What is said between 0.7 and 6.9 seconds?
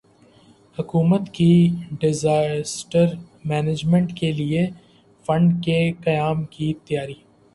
حکومت کی disaster management کیلئے فنڈ کے قیام کی